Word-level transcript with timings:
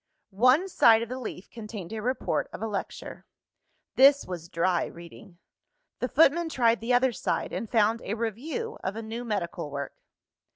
One 0.43 0.67
side 0.67 1.03
of 1.03 1.09
the 1.09 1.19
leaf 1.19 1.51
contained 1.51 1.93
a 1.93 2.01
report 2.01 2.49
of 2.51 2.63
a 2.63 2.67
lecture. 2.67 3.27
This 3.97 4.25
was 4.25 4.49
dry 4.49 4.85
reading. 4.87 5.37
The 5.99 6.09
footman 6.09 6.49
tried 6.49 6.79
the 6.81 6.91
other 6.95 7.13
side, 7.13 7.53
and 7.53 7.69
found 7.69 8.01
a 8.03 8.15
review 8.15 8.79
of 8.83 8.95
a 8.95 9.03
new 9.03 9.23
medical 9.23 9.69
work. 9.69 9.93